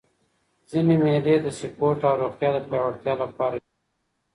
[0.69, 3.77] ځيني مېلې د سپورټ او روغتیا د پیاوړتیا له پاره جوړېږي.